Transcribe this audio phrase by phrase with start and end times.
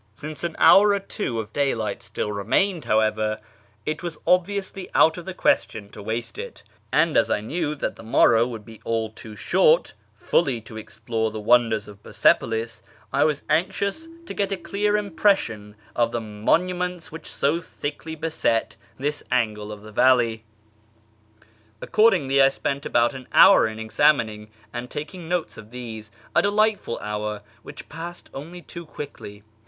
[0.15, 2.81] Since an hour or two of daylight still remained.
[2.81, 6.39] 248./ Vr:AR AMONGST THE PERSIANS however, it was obviously out of the question to waste
[6.39, 10.75] it; and as I knew that tlie morrow wouhl be all too short fully to
[10.77, 12.81] explore the wonders of Persepolis,
[13.13, 18.75] I was anxious to get a clear impression of the monuments which so thickly beset
[18.97, 20.43] this angle of the valley.
[21.79, 26.97] Accordingly I spent about an hour in examining and taking notes of these— a delightful
[27.03, 29.43] hour, which passed only too quickly.